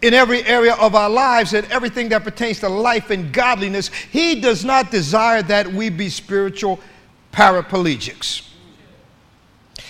in 0.00 0.14
every 0.14 0.44
area 0.44 0.74
of 0.74 0.94
our 0.94 1.10
lives 1.10 1.54
and 1.54 1.70
everything 1.70 2.08
that 2.08 2.24
pertains 2.24 2.60
to 2.60 2.68
life 2.68 3.10
and 3.10 3.32
godliness. 3.32 3.88
He 3.88 4.40
does 4.40 4.64
not 4.64 4.90
desire 4.90 5.42
that 5.42 5.70
we 5.70 5.90
be 5.90 6.08
spiritual 6.08 6.80
paraplegics. 7.32 8.48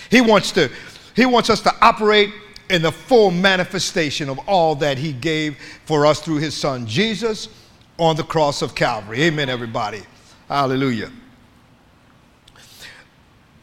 He 0.09 0.21
wants 0.21 0.51
to 0.51 0.69
he 1.15 1.25
wants 1.25 1.49
us 1.49 1.61
to 1.61 1.73
operate 1.81 2.31
in 2.69 2.81
the 2.81 2.91
full 2.91 3.29
manifestation 3.29 4.29
of 4.29 4.39
all 4.47 4.75
that 4.75 4.97
he 4.97 5.13
gave 5.13 5.57
for 5.85 6.05
us 6.07 6.19
through 6.21 6.37
his 6.37 6.55
son 6.55 6.87
Jesus 6.87 7.49
on 7.99 8.15
the 8.15 8.23
cross 8.23 8.61
of 8.61 8.75
Calvary. 8.75 9.23
Amen 9.23 9.49
everybody. 9.49 10.01
Hallelujah 10.47 11.11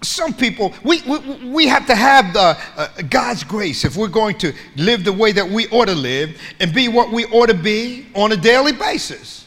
some 0.02 0.32
people, 0.32 0.72
we, 0.82 1.02
we, 1.02 1.18
we 1.50 1.66
have 1.66 1.86
to 1.86 1.94
have 1.94 2.32
the, 2.32 2.58
uh, 2.76 2.88
God's 3.08 3.44
grace 3.44 3.84
if 3.84 3.96
we're 3.96 4.08
going 4.08 4.38
to 4.38 4.52
live 4.76 5.04
the 5.04 5.12
way 5.12 5.32
that 5.32 5.48
we 5.48 5.68
ought 5.68 5.86
to 5.86 5.94
live 5.94 6.40
and 6.58 6.72
be 6.72 6.88
what 6.88 7.12
we 7.12 7.26
ought 7.26 7.48
to 7.48 7.54
be 7.54 8.06
on 8.14 8.32
a 8.32 8.36
daily 8.36 8.72
basis. 8.72 9.46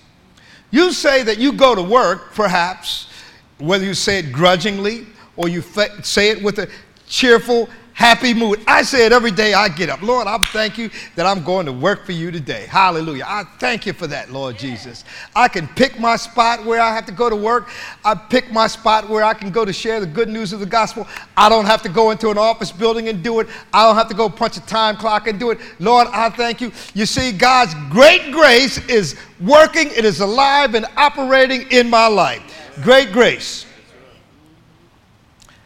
You 0.70 0.92
say 0.92 1.24
that 1.24 1.40
you 1.40 1.54
go 1.54 1.76
to 1.76 1.82
work, 1.82 2.34
perhaps, 2.34 3.10
whether 3.58 3.86
you 3.86 3.94
say 3.94 4.20
it 4.20 4.32
grudgingly 4.32 5.08
or 5.36 5.48
you 5.48 5.62
fa- 5.62 6.04
say 6.04 6.30
it 6.30 6.44
with 6.44 6.60
a 6.60 6.70
cheerful 7.08 7.70
happy 7.94 8.34
mood. 8.34 8.60
I 8.68 8.82
say 8.82 9.06
it 9.06 9.12
every 9.12 9.32
day 9.32 9.54
I 9.54 9.70
get 9.70 9.90
up. 9.90 10.02
Lord, 10.02 10.28
I 10.28 10.38
thank 10.38 10.78
you 10.78 10.90
that 11.16 11.26
I'm 11.26 11.44
going 11.44 11.66
to 11.66 11.72
work 11.72 12.06
for 12.06 12.12
you 12.12 12.32
today. 12.32 12.66
Hallelujah. 12.70 13.26
I 13.28 13.44
thank 13.60 13.86
you 13.86 13.94
for 13.94 14.08
that, 14.08 14.32
Lord 14.32 14.58
Jesus. 14.58 15.04
I 15.36 15.48
can 15.48 15.68
pick 15.70 16.00
my 16.00 16.16
spot 16.16 16.66
where 16.66 16.82
I 16.82 16.94
have 16.94 17.06
to 17.06 17.12
go 17.12 17.30
to 17.30 17.36
work. 17.36 17.70
I 18.04 18.16
pick 18.16 18.52
my 18.52 18.68
spot 18.68 19.10
where 19.10 19.24
I 19.24 19.34
can 19.34 19.52
go 19.52 19.64
to 19.64 19.72
share 19.72 20.00
the 20.00 20.08
good 20.08 20.30
news 20.30 20.54
of 20.54 20.60
the 20.60 20.66
gospel. 20.66 21.08
I 21.38 21.50
don't 21.50 21.66
have 21.66 21.82
to 21.84 21.90
go 21.90 22.12
into 22.12 22.30
an 22.30 22.38
office 22.38 22.72
building 22.72 23.10
and 23.10 23.24
do 23.24 23.40
it. 23.40 23.48
I 23.72 23.86
don't 23.86 23.96
have 23.96 24.10
to 24.10 24.16
go 24.16 24.30
punch 24.30 24.58
a 24.58 24.66
time 24.66 24.98
clock 24.98 25.28
and 25.28 25.40
do 25.40 25.52
it. 25.52 25.60
Lord, 25.80 26.08
I 26.12 26.30
thank 26.30 26.62
you. 26.62 26.72
You 26.94 27.06
see, 27.06 27.32
God's 27.32 27.74
great 27.90 28.32
grace 28.32 28.86
is 28.90 29.16
working, 29.40 29.88
it 29.90 30.06
is 30.06 30.20
alive 30.20 30.76
and 30.76 30.86
operating 30.98 31.72
in 31.72 31.90
my 31.90 32.08
life. 32.08 32.42
Great 32.82 33.12
grace. 33.12 33.66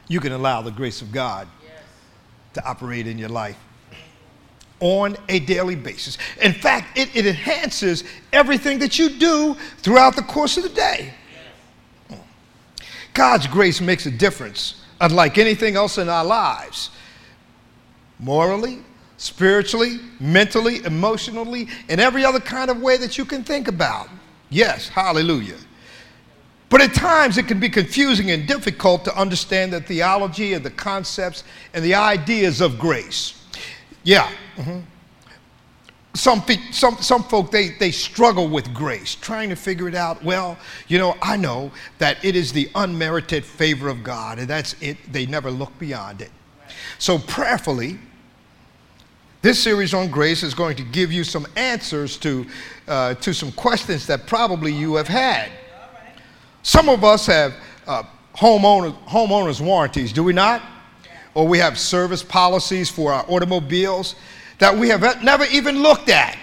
You 0.10 0.20
can 0.20 0.32
allow 0.32 0.62
the 0.62 0.72
grace 0.72 1.02
of 1.02 1.12
God 1.12 1.48
to 2.58 2.66
operate 2.66 3.08
in 3.08 3.18
your 3.18 3.30
life 3.30 3.58
on 4.80 5.18
a 5.30 5.40
daily 5.40 5.76
basis. 5.76 6.18
In 6.42 6.54
fact, 6.54 6.98
it, 6.98 7.16
it, 7.16 7.26
enhances 7.26 8.04
everything 8.32 8.80
that 8.80 9.00
you 9.00 9.10
do 9.10 9.56
throughout 9.80 10.16
the 10.16 10.22
course 10.22 10.58
of 10.58 10.64
the 10.64 10.70
day. 10.70 11.14
God's 13.14 13.48
grace 13.48 13.82
makes 13.82 14.06
a 14.06 14.12
difference, 14.12 14.84
unlike 15.02 15.40
anything 15.40 15.76
else 15.76 15.98
in 15.98 16.08
our 16.08 16.24
lives. 16.24 16.92
Morally, 18.20 18.80
spiritually, 19.18 20.00
mentally, 20.20 20.84
emotionally, 20.86 21.68
in 21.90 22.00
every 22.00 22.24
other 22.24 22.40
kind 22.40 22.70
of 22.70 22.80
way 22.80 22.98
that 22.98 23.18
you 23.18 23.26
can 23.26 23.44
think 23.44 23.68
about. 23.68 24.10
Yes, 24.50 24.88
hallelujah. 24.88 25.58
But 26.70 26.82
at 26.82 26.94
times 26.94 27.38
it 27.38 27.48
can 27.48 27.60
be 27.60 27.70
confusing 27.70 28.32
and 28.32 28.48
difficult 28.48 29.06
to 29.06 29.18
understand 29.18 29.72
the 29.72 29.80
theology 29.80 30.54
and 30.54 30.66
the 30.66 30.72
concepts 30.72 31.44
and 31.74 31.84
the 31.84 31.96
ideas 31.96 32.60
of 32.60 32.78
grace. 32.78 33.42
Yeah. 34.04 34.30
Mm-hmm. 34.58 34.80
Some, 36.14 36.44
some, 36.72 36.98
some 36.98 37.24
folk, 37.24 37.52
they, 37.52 37.70
they 37.70 37.92
struggle 37.92 38.48
with 38.48 38.74
grace, 38.74 39.16
trying 39.16 39.50
to 39.50 39.56
figure 39.56 39.88
it 39.88 39.94
out. 39.94 40.24
Well, 40.24 40.58
you 40.88 40.98
know, 40.98 41.16
I 41.22 41.38
know 41.38 41.72
that 42.00 42.24
it 42.26 42.36
is 42.36 42.52
the 42.52 42.70
unmerited 42.74 43.46
favor 43.46 43.88
of 43.88 44.04
God, 44.04 44.40
and 44.40 44.48
that's 44.48 44.76
it. 44.82 44.98
They 45.14 45.28
never 45.28 45.52
look 45.52 45.78
beyond 45.78 46.22
it. 46.22 46.32
So, 46.98 47.20
prayerfully, 47.20 48.00
this 49.44 49.62
series 49.62 49.94
on 49.94 50.10
grace 50.10 50.42
is 50.42 50.56
going 50.56 50.76
to 50.78 50.84
give 50.84 51.12
you 51.12 51.24
some 51.24 51.46
answers 51.56 52.18
to, 52.18 52.48
uh, 52.88 53.14
to 53.16 53.32
some 53.32 53.52
questions 53.52 54.08
that 54.08 54.26
probably 54.26 54.74
you 54.74 54.96
have 54.96 55.08
had. 55.08 55.52
Some 56.64 56.90
of 56.90 57.04
us 57.04 57.26
have 57.28 57.56
uh, 57.86 58.04
homeowners, 58.36 58.98
homeowners 59.06 59.62
warranties, 59.62 60.14
do 60.14 60.24
we 60.24 60.34
not? 60.34 60.62
Or 61.34 61.48
we 61.48 61.58
have 61.60 61.78
service 61.78 62.24
policies 62.24 62.90
for 62.90 63.14
our 63.14 63.26
automobiles 63.30 64.16
that 64.60 64.76
we 64.76 64.90
have 64.90 65.24
never 65.24 65.46
even 65.46 65.82
looked 65.82 66.10
at. 66.10 66.38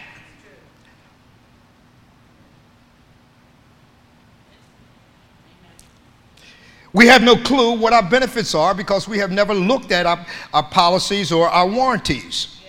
We 6.92 7.08
have 7.08 7.24
no 7.24 7.34
clue 7.34 7.76
what 7.76 7.92
our 7.92 8.08
benefits 8.08 8.54
are 8.54 8.72
because 8.72 9.08
we 9.08 9.18
have 9.18 9.32
never 9.32 9.52
looked 9.52 9.90
at 9.90 10.06
our, 10.06 10.24
our 10.54 10.62
policies 10.62 11.32
or 11.32 11.48
our 11.48 11.68
warranties. 11.68 12.60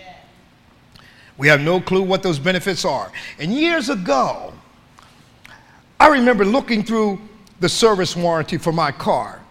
We 1.38 1.46
have 1.46 1.60
no 1.60 1.80
clue 1.80 2.02
what 2.02 2.24
those 2.24 2.40
benefits 2.40 2.84
are. 2.84 3.12
And 3.38 3.52
years 3.52 3.88
ago, 3.88 4.52
I 6.00 6.08
remember 6.08 6.44
looking 6.44 6.82
through 6.82 7.20
the 7.60 7.68
service 7.68 8.16
warranty 8.16 8.58
for 8.58 8.72
my 8.72 8.92
car. 8.92 9.42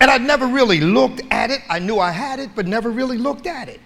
And 0.00 0.10
I'd 0.10 0.22
never 0.22 0.46
really 0.46 0.80
looked 0.80 1.22
at 1.30 1.50
it. 1.50 1.60
I 1.68 1.78
knew 1.78 1.98
I 1.98 2.10
had 2.10 2.38
it, 2.38 2.50
but 2.54 2.66
never 2.66 2.90
really 2.90 3.18
looked 3.18 3.46
at 3.46 3.68
it. 3.68 3.80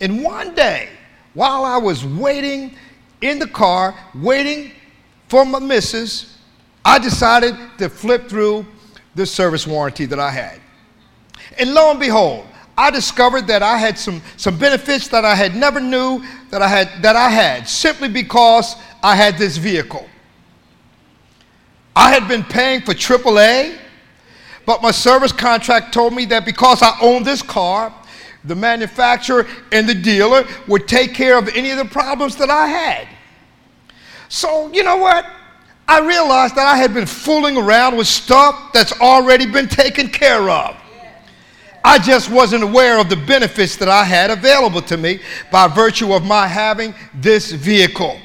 And 0.00 0.22
one 0.22 0.54
day, 0.54 0.88
while 1.34 1.64
I 1.64 1.76
was 1.78 2.04
waiting 2.04 2.76
in 3.20 3.38
the 3.38 3.46
car, 3.46 3.94
waiting 4.14 4.72
for 5.28 5.44
my 5.44 5.58
missus, 5.58 6.38
I 6.84 6.98
decided 6.98 7.56
to 7.78 7.88
flip 7.88 8.28
through 8.28 8.66
the 9.14 9.26
service 9.26 9.66
warranty 9.66 10.06
that 10.06 10.18
I 10.18 10.30
had. 10.30 10.60
And 11.58 11.74
lo 11.74 11.90
and 11.90 12.00
behold, 12.00 12.46
I 12.76 12.90
discovered 12.90 13.46
that 13.48 13.62
I 13.62 13.76
had 13.76 13.98
some, 13.98 14.22
some 14.36 14.58
benefits 14.58 15.08
that 15.08 15.24
I 15.24 15.34
had 15.34 15.54
never 15.54 15.80
knew 15.80 16.24
that 16.50 16.62
I 16.62 16.68
had, 16.68 17.02
that 17.02 17.16
I 17.16 17.28
had 17.28 17.68
simply 17.68 18.08
because 18.08 18.76
I 19.02 19.14
had 19.14 19.36
this 19.36 19.56
vehicle. 19.56 20.08
I 21.94 22.12
had 22.12 22.26
been 22.28 22.42
paying 22.42 22.80
for 22.80 22.92
AAA, 22.94 23.78
but 24.64 24.82
my 24.82 24.90
service 24.90 25.32
contract 25.32 25.92
told 25.92 26.14
me 26.14 26.24
that 26.26 26.44
because 26.44 26.82
I 26.82 26.96
owned 27.00 27.26
this 27.26 27.42
car, 27.42 27.92
the 28.44 28.54
manufacturer 28.54 29.46
and 29.70 29.88
the 29.88 29.94
dealer 29.94 30.44
would 30.66 30.88
take 30.88 31.14
care 31.14 31.38
of 31.38 31.48
any 31.54 31.70
of 31.70 31.78
the 31.78 31.84
problems 31.84 32.36
that 32.36 32.50
I 32.50 32.66
had. 32.66 33.08
So, 34.28 34.72
you 34.72 34.82
know 34.82 34.96
what? 34.96 35.26
I 35.86 36.00
realized 36.00 36.56
that 36.56 36.66
I 36.66 36.76
had 36.76 36.94
been 36.94 37.06
fooling 37.06 37.56
around 37.56 37.96
with 37.96 38.06
stuff 38.06 38.72
that's 38.72 38.92
already 39.00 39.46
been 39.46 39.68
taken 39.68 40.08
care 40.08 40.48
of. 40.48 40.76
I 41.84 41.98
just 41.98 42.30
wasn't 42.30 42.62
aware 42.62 42.98
of 42.98 43.08
the 43.08 43.16
benefits 43.16 43.76
that 43.76 43.88
I 43.88 44.04
had 44.04 44.30
available 44.30 44.80
to 44.82 44.96
me 44.96 45.20
by 45.50 45.66
virtue 45.66 46.12
of 46.14 46.24
my 46.24 46.46
having 46.46 46.94
this 47.12 47.50
vehicle. 47.50 48.18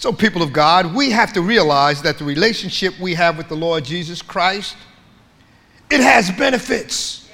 So, 0.00 0.14
people 0.14 0.40
of 0.40 0.50
God, 0.50 0.94
we 0.94 1.10
have 1.10 1.34
to 1.34 1.42
realize 1.42 2.00
that 2.00 2.16
the 2.16 2.24
relationship 2.24 2.98
we 2.98 3.12
have 3.16 3.36
with 3.36 3.50
the 3.50 3.54
Lord 3.54 3.84
Jesus 3.84 4.22
Christ, 4.22 4.74
it 5.90 6.00
has 6.00 6.30
benefits. 6.30 7.28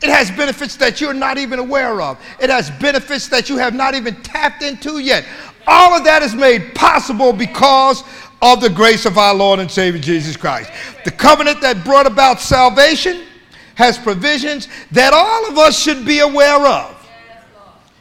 It 0.00 0.08
has 0.08 0.30
benefits 0.30 0.76
that 0.76 1.00
you're 1.00 1.12
not 1.12 1.38
even 1.38 1.58
aware 1.58 2.00
of. 2.00 2.24
It 2.38 2.50
has 2.50 2.70
benefits 2.70 3.26
that 3.30 3.48
you 3.48 3.56
have 3.56 3.74
not 3.74 3.96
even 3.96 4.14
tapped 4.22 4.62
into 4.62 5.00
yet. 5.00 5.26
All 5.66 5.92
of 5.92 6.04
that 6.04 6.22
is 6.22 6.36
made 6.36 6.72
possible 6.76 7.32
because 7.32 8.04
of 8.40 8.60
the 8.60 8.70
grace 8.70 9.06
of 9.06 9.18
our 9.18 9.34
Lord 9.34 9.58
and 9.58 9.68
Savior 9.68 10.00
Jesus 10.00 10.36
Christ. 10.36 10.70
The 11.04 11.10
covenant 11.10 11.60
that 11.62 11.84
brought 11.84 12.06
about 12.06 12.40
salvation 12.40 13.24
has 13.74 13.98
provisions 13.98 14.68
that 14.92 15.12
all 15.12 15.50
of 15.50 15.58
us 15.58 15.76
should 15.76 16.06
be 16.06 16.20
aware 16.20 16.64
of. 16.64 17.08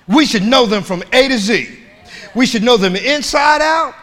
We 0.08 0.28
should 0.28 0.44
know 0.44 0.68
them 0.68 0.84
from 0.84 1.02
A 1.12 1.28
to 1.30 1.40
Z. 1.40 1.80
We 2.36 2.46
should 2.46 2.64
know 2.64 2.78
them 2.78 2.96
inside 2.96 3.62
out. 3.62 3.96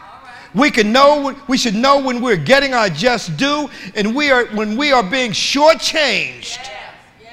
We 0.55 0.69
can 0.69 0.91
know 0.91 1.35
we 1.47 1.57
should 1.57 1.73
know 1.75 1.99
when 2.01 2.21
we're 2.21 2.35
getting 2.37 2.73
our 2.73 2.89
just 2.89 3.37
due 3.37 3.69
and 3.95 4.15
we 4.15 4.29
are 4.29 4.45
when 4.47 4.77
we 4.77 4.91
are 4.91 5.03
being 5.03 5.31
shortchanged. 5.31 6.57
Yes, 6.57 6.93
yes. 7.21 7.31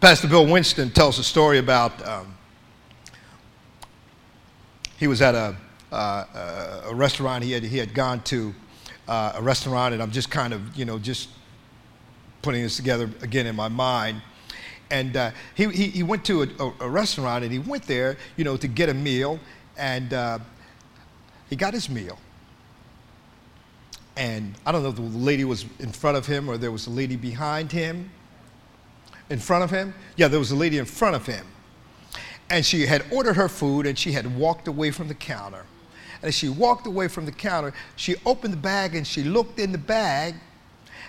Pastor 0.00 0.28
Bill 0.28 0.46
Winston 0.46 0.90
tells 0.90 1.18
a 1.18 1.24
story 1.24 1.58
about 1.58 2.06
um, 2.06 2.36
he 4.98 5.06
was 5.06 5.22
at 5.22 5.34
a, 5.34 5.56
uh, 5.90 6.82
a 6.86 6.94
restaurant 6.94 7.44
he 7.44 7.52
had, 7.52 7.62
he 7.62 7.78
had 7.78 7.94
gone 7.94 8.22
to 8.24 8.54
uh, 9.08 9.32
a 9.36 9.42
restaurant 9.42 9.94
and 9.94 10.02
I'm 10.02 10.10
just 10.10 10.30
kind 10.30 10.52
of 10.52 10.76
you 10.76 10.84
know 10.84 10.98
just 10.98 11.30
putting 12.42 12.62
this 12.62 12.76
together 12.76 13.08
again 13.22 13.46
in 13.46 13.56
my 13.56 13.68
mind 13.68 14.20
and 14.90 15.16
uh, 15.16 15.30
he, 15.54 15.68
he, 15.70 15.88
he, 15.88 16.02
went 16.02 16.24
to 16.26 16.42
a, 16.42 16.84
a, 16.84 16.88
restaurant 16.88 17.42
and 17.42 17.52
he 17.52 17.58
went 17.58 17.84
there, 17.86 18.16
you 18.36 18.44
know, 18.44 18.56
to 18.56 18.68
get 18.68 18.88
a 18.88 18.94
meal. 18.94 19.40
And 19.76 20.12
uh, 20.12 20.38
he 21.48 21.56
got 21.56 21.74
his 21.74 21.88
meal. 21.88 22.18
And 24.16 24.54
I 24.64 24.72
don't 24.72 24.82
know 24.82 24.90
if 24.90 24.96
the 24.96 25.02
lady 25.02 25.44
was 25.44 25.64
in 25.80 25.90
front 25.90 26.16
of 26.16 26.26
him 26.26 26.48
or 26.48 26.56
there 26.56 26.70
was 26.70 26.86
a 26.86 26.90
lady 26.90 27.16
behind 27.16 27.72
him. 27.72 28.10
In 29.30 29.38
front 29.38 29.64
of 29.64 29.70
him? 29.70 29.94
Yeah, 30.16 30.28
there 30.28 30.38
was 30.38 30.50
a 30.50 30.56
lady 30.56 30.78
in 30.78 30.84
front 30.84 31.16
of 31.16 31.26
him. 31.26 31.46
And 32.50 32.64
she 32.64 32.86
had 32.86 33.04
ordered 33.10 33.34
her 33.34 33.48
food 33.48 33.86
and 33.86 33.98
she 33.98 34.12
had 34.12 34.36
walked 34.36 34.68
away 34.68 34.90
from 34.90 35.08
the 35.08 35.14
counter. 35.14 35.64
And 36.20 36.28
as 36.28 36.34
she 36.34 36.48
walked 36.48 36.86
away 36.86 37.08
from 37.08 37.24
the 37.24 37.32
counter, 37.32 37.72
she 37.96 38.16
opened 38.26 38.52
the 38.52 38.58
bag 38.58 38.94
and 38.94 39.06
she 39.06 39.24
looked 39.24 39.58
in 39.58 39.72
the 39.72 39.78
bag 39.78 40.34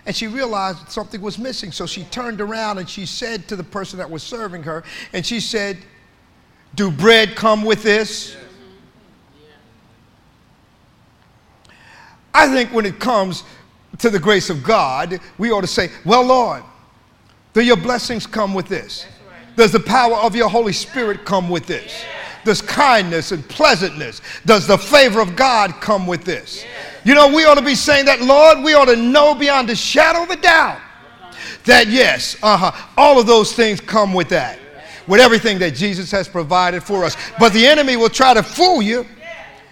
and 0.06 0.16
she 0.16 0.28
realized 0.28 0.90
something 0.90 1.22
was 1.22 1.38
missing. 1.38 1.72
So 1.72 1.86
she 1.86 2.04
turned 2.06 2.42
around 2.42 2.78
and 2.78 2.90
she 2.90 3.06
said 3.06 3.48
to 3.48 3.56
the 3.56 3.64
person 3.64 3.98
that 4.00 4.10
was 4.10 4.24
serving 4.24 4.64
her, 4.64 4.84
and 5.14 5.26
she 5.26 5.40
said, 5.40 5.78
Do 6.76 6.92
bread 6.92 7.36
come 7.36 7.64
with 7.64 7.84
this? 7.84 8.38
I 12.34 12.54
think 12.54 12.72
when 12.72 12.86
it 12.86 13.00
comes 13.00 13.44
to 14.00 14.10
the 14.10 14.20
grace 14.20 14.50
of 14.50 14.62
God, 14.62 15.20
we 15.38 15.52
ought 15.52 15.62
to 15.62 15.68
say, 15.68 15.90
Well, 16.04 16.24
Lord, 16.24 16.64
do 17.54 17.62
your 17.62 17.78
blessings 17.78 18.28
come 18.28 18.54
with 18.54 18.68
this? 18.68 19.06
Does 19.56 19.72
the 19.72 19.80
power 19.80 20.16
of 20.16 20.36
your 20.36 20.50
Holy 20.50 20.74
Spirit 20.74 21.24
come 21.24 21.50
with 21.50 21.66
this? 21.66 22.04
Does 22.46 22.62
kindness 22.62 23.32
and 23.32 23.48
pleasantness, 23.50 24.22
does 24.46 24.68
the 24.68 24.78
favor 24.78 25.20
of 25.20 25.36
God 25.36 25.82
come 25.82 26.06
with 26.06 26.24
this? 26.24 26.64
You 27.04 27.16
know, 27.16 27.28
we 27.28 27.44
ought 27.44 27.56
to 27.56 27.66
be 27.66 27.76
saying 27.76 28.06
that, 28.06 28.22
Lord, 28.22 28.64
we 28.64 28.76
ought 28.76 28.86
to 28.86 28.96
know 28.96 29.36
beyond 29.36 29.70
a 29.72 29.76
shadow 29.76 30.24
of 30.24 30.30
a 30.30 30.36
doubt 30.36 30.80
that, 31.66 31.88
yes, 31.88 32.38
uh-huh, 32.44 32.72
all 32.96 33.20
of 33.20 33.26
those 33.26 33.54
things 33.54 33.82
come 33.82 34.14
with 34.14 34.30
that, 34.30 34.60
with 35.08 35.20
everything 35.20 35.58
that 35.60 35.74
Jesus 35.74 36.12
has 36.12 36.28
provided 36.28 36.84
for 36.84 37.04
us. 37.04 37.18
But 37.40 37.52
the 37.52 37.66
enemy 37.66 37.98
will 37.98 38.10
try 38.10 38.36
to 38.36 38.44
fool 38.44 38.82
you 38.82 39.06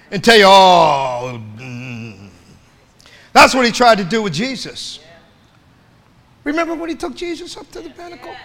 and 0.09 0.23
tell 0.23 0.37
you, 0.37 0.45
oh, 0.45 1.41
mm. 1.57 2.29
that's 3.33 3.53
what 3.53 3.65
he 3.65 3.71
tried 3.71 3.99
to 3.99 4.03
do 4.03 4.23
with 4.23 4.33
Jesus. 4.33 4.99
Remember 6.43 6.73
when 6.73 6.89
he 6.89 6.95
took 6.95 7.15
Jesus 7.15 7.55
up 7.55 7.69
to 7.71 7.81
the 7.81 7.89
pinnacle? 7.91 8.35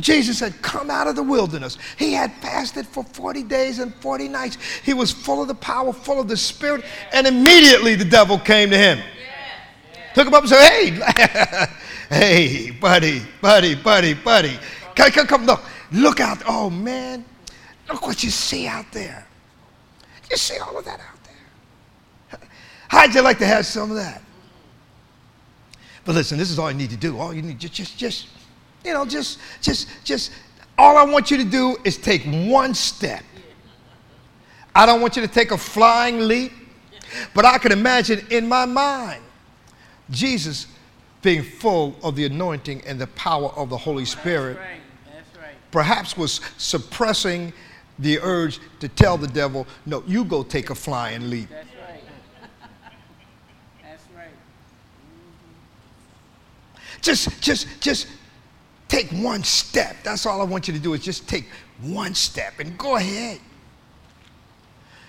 Jesus 0.00 0.40
had 0.40 0.60
come 0.60 0.90
out 0.90 1.06
of 1.06 1.14
the 1.14 1.22
wilderness. 1.22 1.78
He 1.96 2.12
had 2.12 2.32
fasted 2.34 2.86
for 2.86 3.04
40 3.04 3.44
days 3.44 3.78
and 3.78 3.94
40 3.96 4.28
nights. 4.28 4.58
He 4.82 4.92
was 4.92 5.12
full 5.12 5.40
of 5.40 5.48
the 5.48 5.54
power, 5.54 5.92
full 5.92 6.20
of 6.20 6.26
the 6.26 6.36
Spirit, 6.36 6.84
and 7.12 7.26
immediately 7.26 7.94
the 7.94 8.04
devil 8.04 8.38
came 8.38 8.70
to 8.70 8.76
him. 8.76 8.98
Took 10.14 10.28
him 10.28 10.34
up 10.34 10.42
and 10.42 10.50
said, 10.50 10.68
Hey, 10.68 11.66
hey, 12.08 12.70
buddy, 12.70 13.22
buddy, 13.40 13.74
buddy, 13.74 14.14
buddy. 14.14 14.58
Come, 14.94 15.10
come, 15.10 15.26
come, 15.26 15.46
look. 15.46 15.60
Look 15.92 16.20
out. 16.20 16.42
Oh, 16.46 16.70
man. 16.70 17.24
Look 17.88 18.06
what 18.06 18.24
you 18.24 18.30
see 18.30 18.66
out 18.66 18.90
there. 18.92 19.26
You 20.30 20.36
see 20.36 20.58
all 20.58 20.76
of 20.78 20.84
that 20.84 21.00
out 21.00 21.18
there. 22.30 22.40
How'd 22.88 23.14
you 23.14 23.22
like 23.22 23.38
to 23.38 23.46
have 23.46 23.66
some 23.66 23.90
of 23.90 23.96
that? 23.96 24.22
But 26.04 26.14
listen, 26.14 26.38
this 26.38 26.50
is 26.50 26.58
all 26.58 26.70
you 26.70 26.76
need 26.76 26.90
to 26.90 26.96
do. 26.96 27.18
All 27.18 27.32
you 27.32 27.42
need, 27.42 27.58
just, 27.58 27.74
just, 27.74 27.98
just 27.98 28.28
you 28.84 28.92
know, 28.92 29.04
just, 29.06 29.38
just, 29.60 29.88
just, 30.04 30.30
all 30.76 30.96
I 30.96 31.04
want 31.04 31.30
you 31.30 31.36
to 31.38 31.44
do 31.44 31.76
is 31.84 31.96
take 31.96 32.22
one 32.24 32.74
step. 32.74 33.22
I 34.74 34.86
don't 34.86 35.00
want 35.00 35.16
you 35.16 35.22
to 35.22 35.28
take 35.28 35.52
a 35.52 35.58
flying 35.58 36.20
leap, 36.20 36.52
but 37.32 37.44
I 37.44 37.58
can 37.58 37.72
imagine 37.72 38.26
in 38.30 38.48
my 38.48 38.64
mind 38.64 39.22
Jesus 40.10 40.66
being 41.22 41.42
full 41.42 41.96
of 42.02 42.16
the 42.16 42.26
anointing 42.26 42.82
and 42.86 43.00
the 43.00 43.06
power 43.08 43.48
of 43.50 43.70
the 43.70 43.78
Holy 43.78 44.04
Spirit. 44.04 44.56
That's 44.56 44.68
right. 44.68 44.80
That's 45.14 45.36
right. 45.38 45.54
Perhaps 45.70 46.16
was 46.16 46.40
suppressing 46.58 47.52
the 47.98 48.18
urge 48.20 48.58
to 48.80 48.88
tell 48.88 49.16
the 49.16 49.28
devil, 49.28 49.66
no, 49.86 50.02
you 50.06 50.24
go 50.24 50.42
take 50.42 50.70
a 50.70 50.74
flying 50.74 51.30
leap. 51.30 51.48
That's 51.48 51.66
right. 51.80 52.02
That's 53.82 54.04
right. 54.14 54.26
Mm-hmm. 56.90 57.00
Just, 57.00 57.40
just, 57.40 57.80
just 57.80 58.08
Take 58.94 59.10
one 59.10 59.42
step. 59.42 59.96
That's 60.04 60.24
all 60.24 60.40
I 60.40 60.44
want 60.44 60.68
you 60.68 60.74
to 60.74 60.78
do 60.78 60.94
is 60.94 61.00
just 61.00 61.28
take 61.28 61.46
one 61.82 62.14
step 62.14 62.60
and 62.60 62.78
go 62.78 62.94
ahead. 62.94 63.40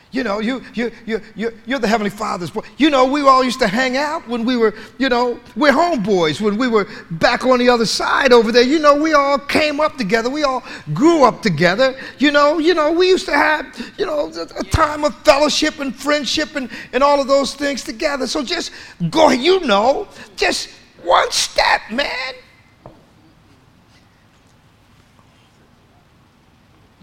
You 0.09 0.23
know, 0.23 0.39
you, 0.39 0.63
you, 0.73 0.91
you, 1.05 1.21
you, 1.35 1.53
you're 1.67 1.77
the 1.77 1.87
Heavenly 1.87 2.09
Father's 2.09 2.49
boy. 2.49 2.61
You 2.77 2.89
know, 2.89 3.05
we 3.05 3.21
all 3.21 3.43
used 3.43 3.59
to 3.59 3.67
hang 3.67 3.95
out 3.95 4.27
when 4.27 4.43
we 4.43 4.57
were, 4.57 4.73
you 4.97 5.07
know, 5.07 5.39
we're 5.55 5.71
homeboys, 5.71 6.41
when 6.41 6.57
we 6.57 6.67
were 6.67 6.87
back 7.11 7.45
on 7.45 7.59
the 7.59 7.69
other 7.69 7.85
side 7.85 8.33
over 8.33 8.51
there. 8.51 8.63
You 8.63 8.79
know, 8.79 8.95
we 8.95 9.13
all 9.13 9.37
came 9.37 9.79
up 9.79 9.97
together. 9.97 10.31
We 10.31 10.43
all 10.43 10.63
grew 10.95 11.23
up 11.23 11.43
together. 11.43 11.95
You 12.17 12.31
know, 12.31 12.57
you 12.57 12.73
know, 12.73 12.91
we 12.91 13.07
used 13.07 13.27
to 13.27 13.33
have, 13.33 13.93
you 13.99 14.07
know, 14.07 14.29
a, 14.29 14.63
time 14.63 15.03
of 15.03 15.15
fellowship 15.19 15.77
and 15.79 15.95
friendship 15.95 16.55
and, 16.55 16.71
and 16.91 17.03
all 17.03 17.21
of 17.21 17.27
those 17.27 17.53
things 17.53 17.83
together. 17.83 18.25
So 18.25 18.43
just 18.43 18.71
go, 19.11 19.29
you 19.29 19.59
know, 19.59 20.07
just 20.37 20.69
one 21.03 21.29
step, 21.29 21.81
man. 21.91 22.33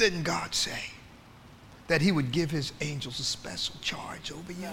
Didn't 0.03 0.25
God 0.25 0.53
say 0.53 0.81
that 1.87 2.01
He 2.01 2.11
would 2.11 2.33
give 2.33 2.51
His 2.51 2.73
angels 2.81 3.21
a 3.21 3.23
special 3.23 3.77
charge 3.81 4.33
over 4.33 4.51
you? 4.51 4.69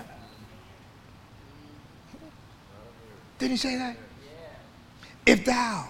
Didn't 3.38 3.52
He 3.52 3.58
say 3.58 3.76
that? 3.76 3.96
If 5.28 5.46
thou, 5.46 5.88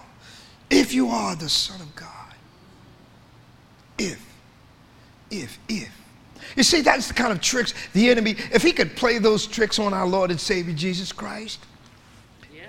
if 0.68 0.92
you 0.92 1.08
are 1.08 1.34
the 1.36 1.48
Son 1.48 1.80
of 1.80 1.96
God, 1.96 2.34
if, 3.96 4.22
if, 5.30 5.58
if. 5.70 5.90
You 6.54 6.62
see, 6.62 6.82
that's 6.82 7.08
the 7.08 7.14
kind 7.14 7.32
of 7.32 7.40
tricks 7.40 7.72
the 7.94 8.10
enemy, 8.10 8.36
if 8.52 8.60
he 8.60 8.72
could 8.72 8.94
play 8.94 9.16
those 9.16 9.46
tricks 9.46 9.78
on 9.78 9.94
our 9.94 10.06
Lord 10.06 10.30
and 10.30 10.38
Savior 10.38 10.74
Jesus 10.74 11.12
Christ, 11.12 11.60
yeah. 12.54 12.66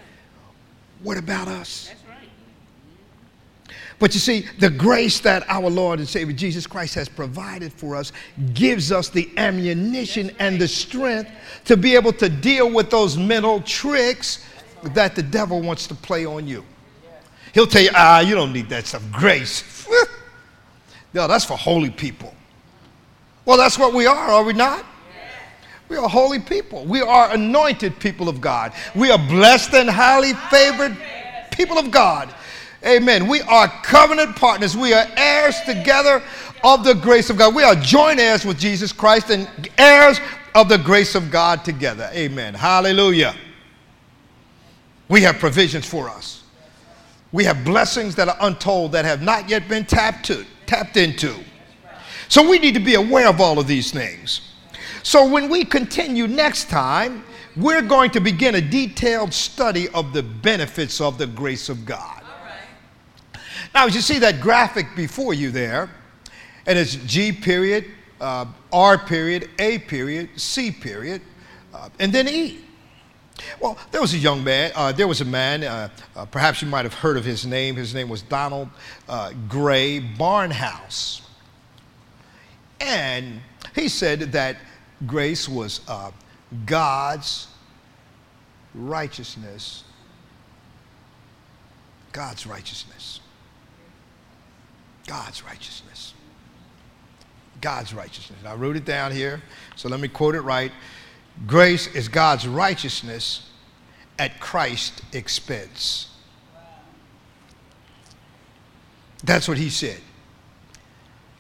what 1.04 1.18
about 1.18 1.50
us? 1.50 1.92
But 4.02 4.16
you 4.16 4.20
see, 4.20 4.48
the 4.58 4.72
grace 4.72 5.20
that 5.20 5.48
our 5.48 5.70
Lord 5.70 6.00
and 6.00 6.10
Savior 6.10 6.36
Jesus 6.36 6.66
Christ 6.66 6.96
has 6.96 7.08
provided 7.08 7.72
for 7.72 7.96
us 7.96 8.12
gives 8.56 8.92
us 8.92 9.10
the 9.10 9.30
ammunition 9.38 10.36
and 10.40 10.60
the 10.60 10.68
strength 10.68 11.30
to 11.66 11.78
be 11.78 11.94
able 11.94 12.12
to 12.14 12.28
deal 12.28 12.74
with 12.74 12.90
those 12.90 13.16
mental 13.16 13.62
tricks 13.62 14.44
that 14.96 15.14
the 15.14 15.22
devil 15.22 15.62
wants 15.62 15.86
to 15.86 15.94
play 15.94 16.26
on 16.26 16.48
you. 16.48 16.66
He'll 17.54 17.68
tell 17.68 17.84
you, 17.84 17.92
ah, 17.94 18.22
you 18.22 18.34
don't 18.34 18.52
need 18.52 18.70
that 18.70 18.88
stuff. 18.88 19.04
Grace. 19.12 19.88
no, 21.14 21.28
that's 21.28 21.46
for 21.46 21.56
holy 21.56 21.92
people. 21.92 22.34
Well, 23.46 23.58
that's 23.58 23.78
what 23.78 23.94
we 23.94 24.08
are, 24.08 24.32
are 24.32 24.44
we 24.44 24.54
not? 24.54 24.84
We 25.90 25.98
are 25.98 26.10
holy 26.10 26.40
people. 26.40 26.86
We 26.86 27.02
are 27.02 27.32
anointed 27.34 28.00
people 28.00 28.30
of 28.30 28.42
God. 28.42 28.74
We 28.96 29.12
are 29.12 29.20
blessed 29.20 29.76
and 29.76 29.88
highly 29.88 30.34
favored 30.50 30.98
people 31.52 31.78
of 31.78 31.92
God. 31.92 32.34
Amen. 32.86 33.28
We 33.28 33.41
are 33.41 33.67
covenant 33.84 34.36
partners. 34.36 34.76
We 34.76 34.94
are 34.94 35.06
heirs 35.15 35.60
together 35.65 36.24
of 36.63 36.84
the 36.84 36.96
grace 36.96 37.30
of 37.30 37.38
God. 37.38 37.54
We 37.54 37.63
are 37.63 37.76
joint 37.76 38.20
heirs 38.20 38.46
with 38.46 38.60
Jesus 38.60 38.91
Christ 38.91 39.30
and 39.30 39.48
heirs 39.78 40.20
of 40.56 40.67
the 40.67 40.78
grace 40.78 41.15
of 41.15 41.30
God 41.30 41.63
together. 41.63 42.10
Amen. 42.13 42.54
Hallelujah. 42.54 43.36
We 45.10 45.22
have 45.22 45.38
provisions 45.38 45.86
for 45.86 46.10
us. 46.10 46.44
We 47.32 47.44
have 47.46 47.63
blessings 47.63 48.15
that 48.15 48.28
are 48.28 48.38
untold 48.41 48.91
that 48.94 49.06
have 49.06 49.22
not 49.22 49.48
yet 49.48 49.67
been 49.67 49.86
tapped 49.86 50.26
to, 50.26 50.46
tapped 50.65 50.98
into. 50.98 51.36
So 52.28 52.48
we 52.48 52.60
need 52.60 52.74
to 52.74 52.80
be 52.80 52.96
aware 52.96 53.28
of 53.28 53.39
all 53.39 53.60
of 53.60 53.67
these 53.67 53.91
things. 53.91 54.41
So 55.04 55.28
when 55.28 55.50
we 55.50 55.65
continue 55.65 56.28
next 56.28 56.70
time, 56.70 57.24
we're 57.56 57.82
going 57.82 58.12
to 58.12 58.20
begin 58.20 58.56
a 58.56 58.62
detailed 58.62 59.34
study 59.34 59.89
of 59.89 60.13
the 60.13 60.24
benefits 60.24 61.02
of 61.02 61.17
the 61.17 61.28
grace 61.28 61.70
of 61.70 61.86
God. 61.86 62.21
Now, 63.74 63.86
as 63.86 63.96
you 63.96 64.02
see 64.02 64.20
that 64.20 64.42
graphic 64.42 64.88
before 64.96 65.34
you 65.34 65.52
there, 65.52 65.90
and 66.66 66.78
it's 66.78 66.96
G 66.96 67.32
period, 67.32 67.86
uh, 68.20 68.46
R 68.72 68.98
period, 68.98 69.50
A 69.60 69.80
period, 69.80 70.30
C 70.36 70.72
period, 70.72 71.22
uh, 71.74 71.90
and 72.00 72.12
then 72.12 72.28
E. 72.28 72.60
Well, 73.60 73.78
there 73.92 74.02
was 74.02 74.14
a 74.14 74.18
young 74.18 74.44
man, 74.44 74.72
uh, 74.76 74.92
there 74.92 75.08
was 75.08 75.22
a 75.22 75.26
man, 75.26 75.64
uh, 75.64 75.90
uh, 76.16 76.26
perhaps 76.26 76.62
you 76.62 76.68
might 76.68 76.86
have 76.86 76.94
heard 76.94 77.18
of 77.18 77.26
his 77.26 77.46
name. 77.46 77.76
His 77.76 77.94
name 77.94 78.10
was 78.10 78.22
Donald 78.22 78.70
uh, 79.10 79.32
Grey 79.48 80.00
Barnhouse. 80.00 81.22
And 82.80 83.42
he 83.74 83.88
said 83.88 84.32
that 84.34 84.58
grace 85.08 85.48
was 85.48 85.82
God's 86.66 87.48
righteousness. 88.74 89.84
God's 92.12 92.46
righteousness. 92.46 93.22
God's 95.12 95.43
righteousness. 95.43 96.13
God's 97.60 97.93
righteousness. 97.93 98.39
I 98.47 98.56
wrote 98.56 98.78
it 98.78 98.86
down 98.86 99.12
here, 99.12 99.41
so 99.76 99.89
let 99.89 100.00
me 100.00 100.08
quote 100.08 100.36
it 100.36 100.41
right. 100.41 100.71
Grace 101.45 101.93
is 101.93 102.08
God's 102.08 102.47
righteousness 102.47 103.50
at 104.17 104.39
Christ's 104.39 105.02
expense. 105.12 106.15
That's 109.26 109.50
what 109.50 109.58
he 109.58 109.69
said. 109.69 110.00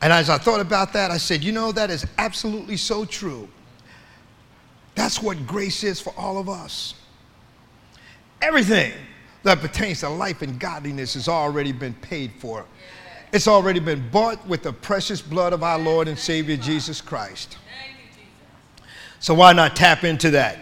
And 0.01 0.11
as 0.11 0.29
I 0.29 0.37
thought 0.37 0.59
about 0.59 0.91
that, 0.91 1.09
I 1.09 1.17
said, 1.17 1.41
you 1.41 1.53
know, 1.53 1.71
that 1.71 1.89
is 1.89 2.05
absolutely 2.17 2.75
so 2.75 3.05
true. 3.05 3.47
That's 4.95 5.21
what 5.21 5.47
grace 5.47 5.85
is 5.85 6.01
for 6.01 6.13
all 6.17 6.37
of 6.37 6.49
us. 6.49 6.93
Everything 8.41 8.91
that 9.43 9.61
pertains 9.61 10.01
to 10.01 10.09
life 10.09 10.41
and 10.41 10.59
godliness 10.59 11.13
has 11.13 11.29
already 11.29 11.71
been 11.71 11.93
paid 11.93 12.33
for. 12.37 12.65
It's 13.33 13.47
already 13.47 13.79
been 13.79 14.09
bought 14.09 14.45
with 14.45 14.63
the 14.63 14.73
precious 14.73 15.21
blood 15.21 15.53
of 15.53 15.63
our 15.63 15.79
Lord 15.79 16.09
and 16.09 16.19
Savior 16.19 16.57
Jesus 16.57 16.99
Christ. 16.99 17.57
So 19.19 19.33
why 19.33 19.53
not 19.53 19.75
tap 19.75 20.03
into 20.03 20.31
that? 20.31 20.57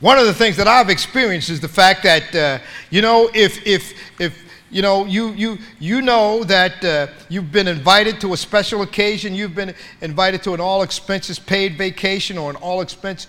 One 0.00 0.16
of 0.16 0.26
the 0.26 0.34
things 0.34 0.56
that 0.56 0.68
I've 0.68 0.88
experienced 0.88 1.50
is 1.50 1.60
the 1.60 1.68
fact 1.68 2.04
that, 2.04 2.34
uh, 2.34 2.58
you 2.90 3.02
know, 3.02 3.30
if, 3.34 3.66
if, 3.66 3.92
if, 4.18 4.38
you 4.70 4.80
know, 4.80 5.04
you, 5.04 5.32
you, 5.32 5.58
you 5.80 6.00
know 6.00 6.44
that 6.44 6.84
uh, 6.84 7.08
you've 7.28 7.50
been 7.50 7.66
invited 7.66 8.20
to 8.20 8.32
a 8.32 8.36
special 8.36 8.82
occasion, 8.82 9.34
you've 9.34 9.54
been 9.54 9.74
invited 10.00 10.42
to 10.44 10.54
an 10.54 10.60
all 10.60 10.82
expenses 10.82 11.38
paid 11.38 11.76
vacation 11.76 12.38
or 12.38 12.50
an 12.50 12.56
all 12.56 12.80
expense 12.80 13.26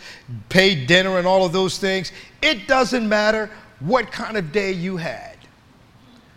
paid 0.49 0.87
dinner 0.87 1.17
and 1.17 1.25
all 1.25 1.43
of 1.45 1.51
those 1.51 1.79
things. 1.79 2.11
It 2.41 2.67
doesn't 2.67 3.07
matter 3.09 3.49
what 3.79 4.11
kind 4.11 4.37
of 4.37 4.51
day 4.51 4.71
you 4.71 4.97
had. 4.97 5.30